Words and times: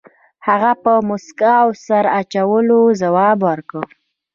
هغه 0.47 0.71
په 0.83 0.91
موسکا 1.07 1.51
او 1.63 1.69
سر 1.85 2.05
اچولو 2.19 2.79
ځواب 3.01 3.37
ورکړ. 3.49 3.83